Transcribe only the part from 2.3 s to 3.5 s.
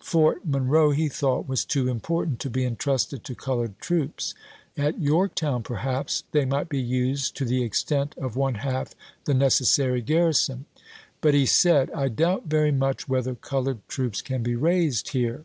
to be intrusted to